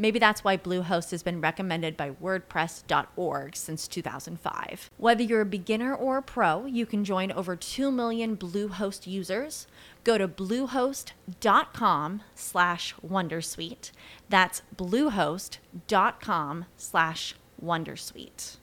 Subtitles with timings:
[0.00, 4.90] Maybe that's why Bluehost has been recommended by WordPress.org since 2005.
[4.96, 9.66] Whether you're a beginner or a pro, you can join over 2 million Bluehost users.
[10.02, 13.90] Go to bluehost.com slash Wondersuite.
[14.30, 18.56] That's bluehost.com slash Wondersuite.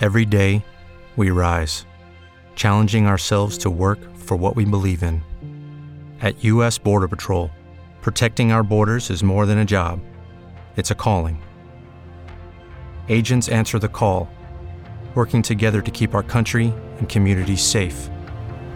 [0.00, 0.64] Every day,
[1.16, 1.84] we rise,
[2.54, 5.22] challenging ourselves to work for what we believe in.
[6.22, 6.78] At U.S.
[6.78, 7.50] Border Patrol,
[8.00, 10.00] protecting our borders is more than a job,
[10.76, 11.42] it's a calling.
[13.08, 14.28] Agents answer the call,
[15.14, 18.10] working together to keep our country and communities safe.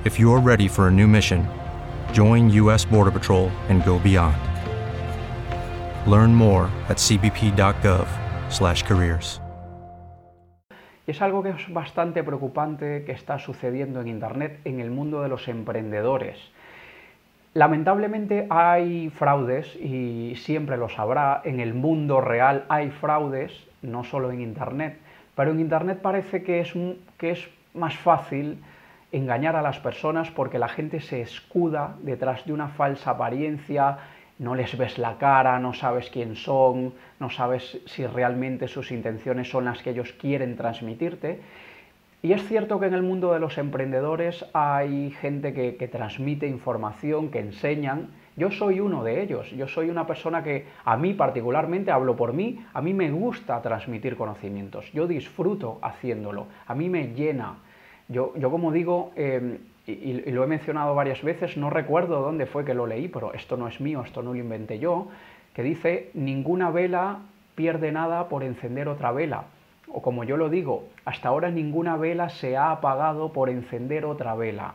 [0.05, 1.47] If you're ready for a new mission,
[2.15, 2.87] join U.S.
[2.87, 4.39] Border Patrol and go beyond.
[6.11, 9.43] Learn more at cbp.gov/careers.
[11.06, 15.28] Es algo que es bastante preocupante que está sucediendo en Internet en el mundo de
[15.28, 16.39] los emprendedores.
[17.53, 21.43] Lamentablemente hay fraudes y siempre lo sabrá.
[21.45, 24.98] En el mundo real hay fraudes, no solo en Internet,
[25.34, 26.73] pero en Internet parece que es,
[27.19, 28.62] que es más fácil
[29.11, 33.98] engañar a las personas porque la gente se escuda detrás de una falsa apariencia,
[34.39, 39.51] no les ves la cara, no sabes quién son, no sabes si realmente sus intenciones
[39.51, 41.41] son las que ellos quieren transmitirte
[42.22, 47.31] y es cierto que en el mundo de los emprendedores hay gente que, transmite información,
[47.31, 48.08] que enseñan.
[48.36, 49.50] Yo soy uno de ellos.
[49.53, 53.62] Yo soy una persona que a mí particularmente, hablo por mí, a mí me gusta
[53.62, 54.92] transmitir conocimientos.
[54.92, 56.47] Yo disfruto haciéndolo.
[56.66, 57.54] A mí me llena.
[58.09, 62.44] Yo, yo como digo, em, y, y, lo he mencionado varias veces, no recuerdo dónde
[62.44, 65.09] fue que lo leí, pero esto no es mío, esto no lo inventé yo,
[65.54, 67.20] que dice, ninguna vela
[67.54, 69.44] pierde nada por encender otra vela
[69.93, 74.34] o como yo lo digo, hasta ahora ninguna vela se ha apagado por encender otra
[74.34, 74.75] vela.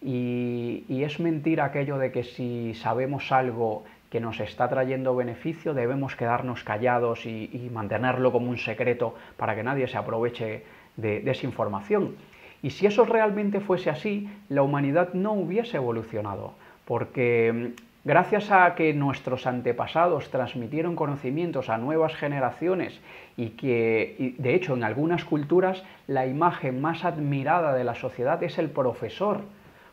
[0.00, 6.16] Y, es mentira aquello de que si sabemos algo que nos está trayendo beneficio, debemos
[6.16, 10.64] quedarnos callados y, mantenerlo como un secreto para que nadie se aproveche
[10.96, 12.16] de, de esa información.
[12.62, 16.54] Y si eso realmente fuese así, la humanidad no hubiese evolucionado,
[16.84, 23.00] porque Gracias a que nuestros antepasados transmitieron conocimientos a nuevas generaciones
[23.36, 28.58] y que, de hecho, en algunas culturas la imagen más admirada de la sociedad es
[28.58, 29.40] el profesor,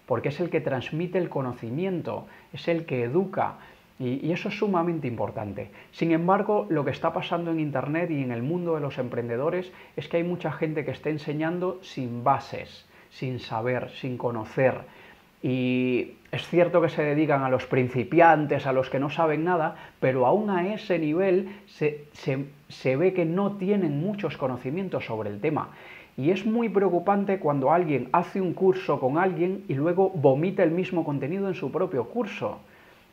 [0.06, 3.56] porque es el que transmite el conocimiento, es el que educa,
[3.98, 5.72] y, eso es sumamente importante.
[5.92, 9.72] Sin embargo, lo que está pasando en Internet y en el mundo de los emprendedores
[9.96, 14.82] es que hay mucha gente que está enseñando sin bases, sin saber, sin conocer,
[15.48, 19.76] y es cierto que se dedican a los principiantes, a los que no saben nada,
[20.00, 25.70] pero aún a ese nivel se, ve que no tienen muchos conocimientos sobre el tema.
[26.18, 30.72] Y es muy preocupante cuando alguien hace un curso con alguien y luego vomita el
[30.72, 32.62] mismo contenido en su propio curso.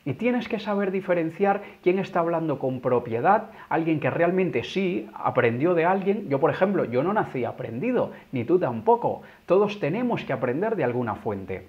[0.06, 5.74] Y tienes que saber diferenciar quién está hablando con propiedad, alguien que realmente sí aprendió
[5.74, 6.30] de alguien.
[6.30, 9.20] Yo, por ejemplo, yo no nací aprendido, ni tú tampoco.
[9.44, 11.66] Todos tenemos que aprender de alguna fuente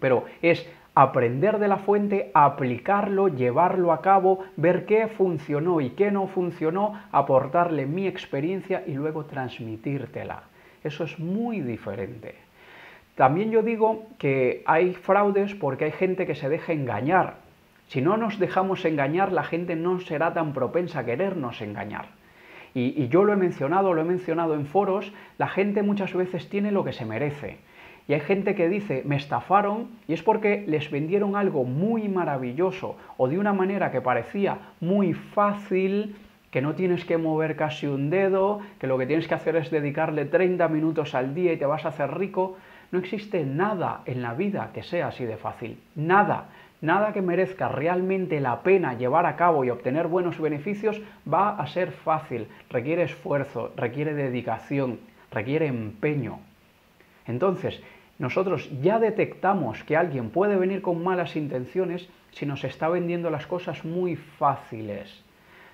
[0.00, 6.10] pero es aprender de la fuente, aplicarlo, llevarlo a cabo, ver qué funcionó y qué
[6.10, 10.44] no funcionó, aportarle mi experiencia y luego transmitírtela.
[10.82, 12.34] Eso es muy diferente.
[13.14, 17.36] También yo digo que hay fraudes porque hay gente que se deja engañar.
[17.88, 22.06] Si no nos dejamos engañar, la gente no será tan propensa a querernos engañar.
[22.72, 26.48] Y, y yo lo he mencionado, lo he mencionado en foros, la gente muchas veces
[26.48, 27.58] tiene lo que se merece.
[28.08, 32.96] Y hay gente que dice, me estafaron y es porque les vendieron algo muy maravilloso
[33.16, 36.14] o de una manera que parecía muy fácil,
[36.52, 39.70] que no tienes que mover casi un dedo, que lo que tienes que hacer es
[39.70, 42.56] dedicarle 30 minutos al día y te vas a hacer rico.
[42.92, 45.78] No existe nada en la vida que sea así de fácil.
[45.96, 46.48] Nada.
[46.80, 51.00] Nada que merezca realmente la pena llevar a cabo y obtener buenos beneficios
[51.30, 52.46] va a ser fácil.
[52.70, 55.00] Requiere esfuerzo, requiere dedicación,
[55.32, 56.38] requiere empeño.
[57.26, 57.80] Entonces,
[58.18, 63.46] nosotros ya detectamos que alguien puede venir con malas intenciones si nos está vendiendo las
[63.46, 65.22] cosas muy fáciles,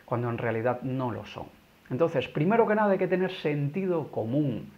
[0.05, 1.47] cuando en realidad no lo son.
[1.91, 4.71] Entonces, primero que nada hay que tener sentido común.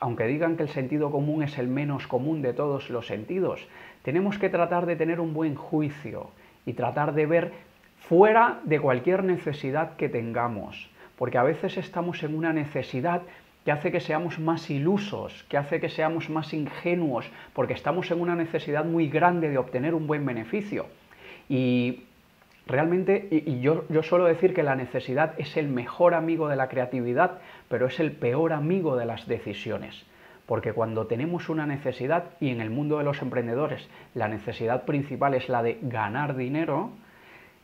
[0.00, 3.66] Aunque digan que el sentido común es el menos común de todos los sentidos,
[4.02, 6.30] tenemos que tratar de tener un buen juicio
[6.66, 7.52] y tratar de ver
[8.08, 13.22] fuera de cualquier necesidad que tengamos, porque a veces estamos en una necesidad
[13.64, 18.20] que hace que seamos más ilusos, que hace que seamos más ingenuos, porque estamos en
[18.20, 20.86] una necesidad muy grande de obtener un buen beneficio.
[21.48, 22.04] Y
[22.66, 26.68] realmente, y, yo, yo suelo decir que la necesidad es el mejor amigo de la
[26.68, 27.38] creatividad,
[27.68, 30.04] pero es el peor amigo de las decisiones.
[30.46, 35.34] Porque cuando tenemos una necesidad, y en el mundo de los emprendedores la necesidad principal
[35.34, 36.90] es la de ganar dinero,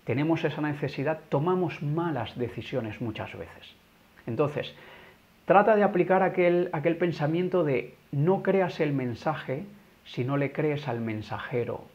[0.04, 3.74] tenemos esa necesidad, tomamos malas decisiones muchas veces.
[4.26, 4.74] Entonces,
[5.48, 9.64] Trata de aplicar aquel, aquel pensamiento de no creas el mensaje
[10.04, 11.86] si no le crees al mensajero.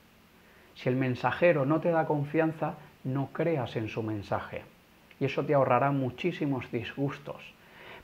[0.73, 4.63] Si el mensajero no te da confianza, no creas en su mensaje.
[5.19, 7.53] Y eso te ahorrará muchísimos disgustos.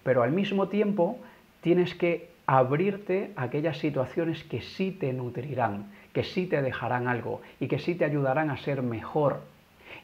[0.03, 1.17] Pero al mismo tiempo
[1.61, 7.41] tienes que abrirte a aquellas situaciones que sí te nutrirán, que sí te dejarán algo
[7.59, 9.41] y que sí te ayudarán a ser mejor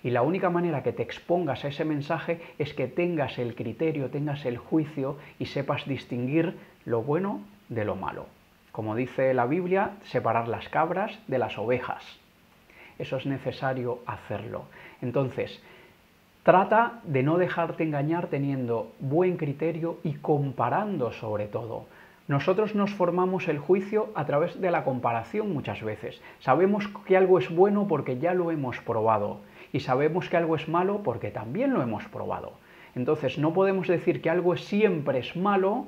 [0.05, 4.11] y la única manera que te expongas a ese mensaje es que tengas el criterio,
[4.11, 8.27] tengas el juicio y sepas distinguir lo bueno de lo malo.
[8.71, 12.03] Como dice la Biblia, separar las cabras de las ovejas.
[12.99, 14.65] Eso es necesario hacerlo.
[15.01, 15.59] Entonces,
[16.43, 21.87] trata de no dejarte engañar teniendo buen criterio y comparando sobre todo.
[22.27, 26.21] Nosotros nos formamos el juicio a través de la comparación muchas veces.
[26.41, 29.39] Sabemos que algo es bueno porque ya lo hemos probado
[29.75, 32.53] y sabemos que algo es malo porque también lo hemos probado.
[32.95, 35.87] Entonces no podemos decir que algo siempre es malo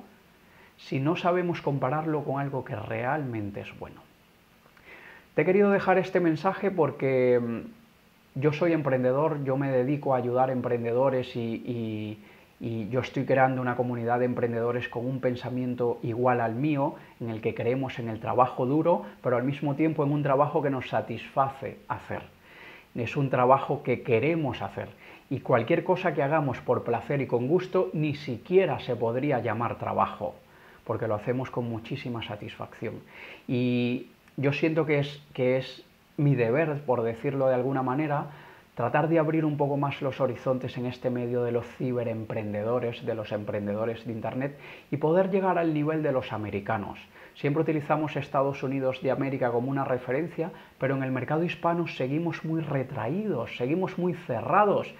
[0.75, 4.01] si no sabemos compararlo con algo que realmente es bueno.
[5.35, 10.17] Te he querido dejar este mensaje porque mm, yo soy emprendedor, yo me dedico a
[10.17, 12.19] ayudar a emprendedores y,
[12.59, 17.29] y yo estoy creando una comunidad de emprendedores con un pensamiento igual al mío, en
[17.29, 20.69] el que creemos en el trabajo duro, pero al mismo tiempo en un trabajo que
[20.69, 22.36] nos satisface hacer
[22.95, 24.89] es un trabajo que queremos hacer.
[25.29, 29.77] Y cualquier cosa que hagamos por placer y con gusto ni siquiera se podría llamar
[29.77, 30.35] trabajo,
[30.85, 32.95] porque lo hacemos con muchísima satisfacción.
[33.47, 34.07] Y
[34.37, 35.83] yo siento que es, que es
[36.15, 38.27] mi deber, por decirlo de alguna manera,
[38.75, 43.15] tratar de abrir un poco más los horizontes en este medio de los ciberemprendedores, de
[43.15, 44.57] los emprendedores de Internet
[44.91, 46.99] y poder llegar al nivel de los americanos.
[47.37, 50.49] Siempre utilizamos Estados Unidos de América como una referencia,
[50.79, 54.91] pero en el mercado hispano seguimos muy retraídos, seguimos muy cerrados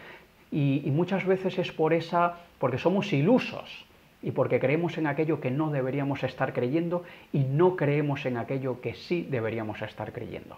[0.52, 3.88] y, muchas veces es por esa, porque somos ilusos
[4.22, 7.04] y porque creemos en aquello que no deberíamos estar creyendo
[7.34, 10.58] y no creemos en aquello que sí deberíamos estar creyendo.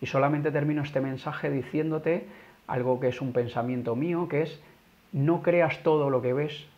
[0.00, 2.26] Y solamente termino este mensaje diciéndote
[2.68, 4.60] algo que es un pensamiento mío, que es
[5.10, 6.68] no creas todo lo que ves,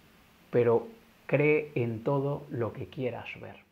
[0.51, 0.87] pero
[1.27, 3.72] cree en todo lo que quieras ver.